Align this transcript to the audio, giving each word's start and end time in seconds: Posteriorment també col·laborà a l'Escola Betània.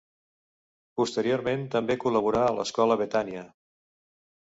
Posteriorment 1.01 1.65
també 1.75 1.97
col·laborà 2.05 2.41
a 2.47 2.55
l'Escola 2.61 2.97
Betània. 3.03 3.45